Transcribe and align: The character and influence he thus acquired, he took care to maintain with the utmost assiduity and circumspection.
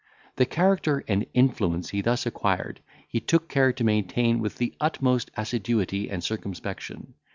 The 0.37 0.47
character 0.47 1.03
and 1.07 1.27
influence 1.35 1.91
he 1.91 2.01
thus 2.01 2.25
acquired, 2.25 2.79
he 3.07 3.19
took 3.19 3.47
care 3.47 3.71
to 3.73 3.83
maintain 3.83 4.39
with 4.39 4.55
the 4.57 4.73
utmost 4.79 5.29
assiduity 5.37 6.09
and 6.09 6.23
circumspection. 6.23 7.13